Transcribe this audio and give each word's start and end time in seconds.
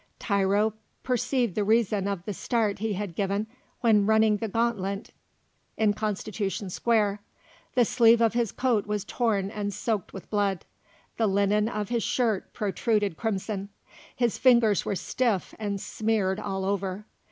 Tiro 0.17 0.73
perceived 1.03 1.53
the 1.53 1.63
reason 1.63 2.07
of 2.07 2.25
the 2.25 2.33
start 2.33 2.79
he 2.79 2.93
had 2.93 3.13
given 3.13 3.45
when 3.81 4.07
running 4.07 4.37
the 4.37 4.47
gauntlet 4.47 5.11
in 5.77 5.93
Constitution 5.93 6.71
Square. 6.71 7.21
The 7.75 7.85
sleeve 7.85 8.19
of 8.19 8.33
his 8.33 8.51
coat 8.51 8.87
was 8.87 9.05
torn 9.05 9.51
and 9.51 9.71
soaked 9.71 10.11
with 10.11 10.27
blood; 10.31 10.65
the 11.17 11.27
linen 11.27 11.69
of 11.69 11.89
his 11.89 12.01
shirt 12.01 12.51
protruded 12.51 13.15
crimson; 13.15 13.69
his 14.15 14.39
fingers 14.39 14.83
were 14.85 14.95
stiff 14.95 15.53
and 15.59 15.79
smeared 15.79 16.39
all 16.39 16.65
over. 16.65 17.05